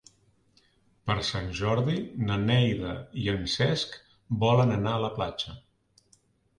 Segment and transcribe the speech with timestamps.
[1.09, 1.99] Per Sant Jordi
[2.31, 3.97] na Neida i en Cesc
[4.49, 5.59] volen anar a la platja.